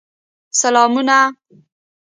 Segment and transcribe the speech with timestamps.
[0.61, 1.17] سلامونه!